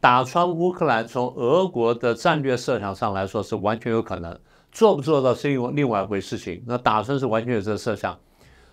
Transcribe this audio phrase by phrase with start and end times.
[0.00, 4.38] 打穿乌克兰，从俄国的战略设想上来说是完全有可能，
[4.72, 6.64] 做不做到是另另外一回事情。
[6.66, 8.18] 那打穿是完全有这个设想。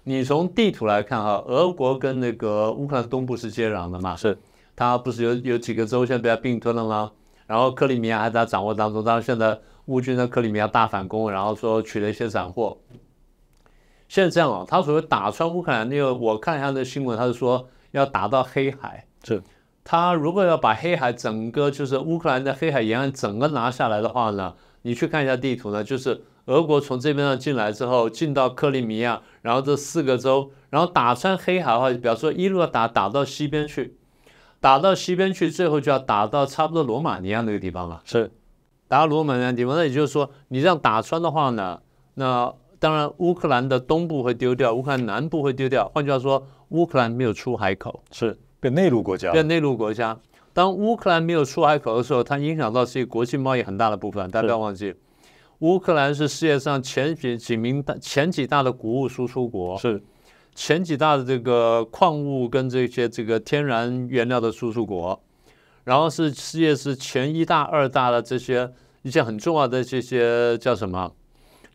[0.03, 4.15] 你从地图来看哈，俄国跟那个乌克兰东部是接壤的嘛？
[4.15, 4.37] 是，
[4.73, 7.11] 它不是有有几个州现在被它并吞了吗？
[7.45, 12.77] 然后克里米亚还在掌握当中，当然现在乌军在克里米亚大反攻，然后说取了一些斩获。
[14.07, 19.05] 现在这样啊，他所谓打穿乌克兰那个，我看一下那新闻，他是说要打到黑海。
[19.25, 19.43] 是，
[19.89, 33.95] 他如果要把黑海整个就是乌克兰的黑海沿岸整个拿下来的话呢，你去看一下地图呢，就是俄国从这边上进来之后，进到克里米亚，然后这四个州，然后打穿黑海的话，比方说一路打打到西边去，
[34.59, 38.01] 打到西边去，最后就要打到差不多罗马尼亚那个地方了。
[38.03, 38.29] 是，
[38.89, 41.79] 打到罗马尼亚地方，那也就是说，你这样打穿的话呢，
[42.15, 42.53] 那。
[42.79, 45.89] 当然，乌克兰的东部会丢掉，乌克兰南部会丢掉。
[45.95, 49.31] 换句话说，乌克兰没有出海口，是变内陆国家。
[49.31, 50.17] 变内陆国家。
[50.53, 54.29] 当乌克兰没有出海口的时候，它影响到是国际贸易很大的部分。
[54.31, 54.95] 大家不要忘记，
[55.59, 60.01] 乌克兰是世界上前几几名大前几大的谷物输出国，是
[60.55, 65.21] 前几大的这个矿物跟这些这个天然原料的输出国，
[65.83, 68.71] 然后是世界是前一大、二大的这些
[69.03, 71.11] 一些很重要的这些叫什么？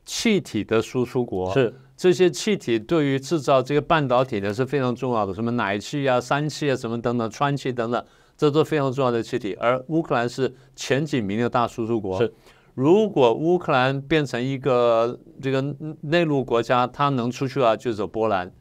[0.05, 8.05] 气体的输出国是这些气体对于制造这个半导体呢是非常重要的，什么氖气啊、氙气啊、什么等等、氚气等等，
[8.37, 9.55] 这都非常重要的气体。
[9.61, 12.19] 而乌克兰是前几名的大输出国。
[12.19, 12.35] 是，
[12.75, 15.63] 如果乌克兰变成一个这个
[16.01, 18.53] 内陆国家，它能出去啊，就走波兰。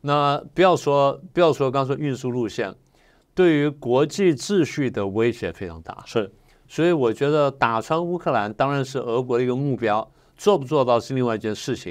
[0.00, 2.74] 那不要说不要说刚说运输路线，
[3.32, 6.02] 对于国际秩序的威胁非常大。
[6.04, 6.32] 是，
[6.66, 10.10] 所以我觉得打穿乌克兰当然是俄国的一个目标。
[10.36, 11.86] 做不做到是另外一件事情。